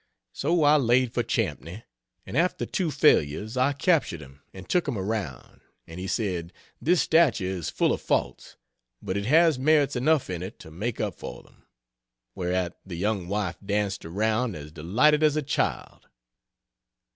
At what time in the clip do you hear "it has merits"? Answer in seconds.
9.15-9.95